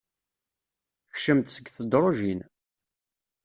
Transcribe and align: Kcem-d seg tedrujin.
Kcem-d 1.13 1.45
seg 1.51 1.65
tedrujin. 1.75 2.41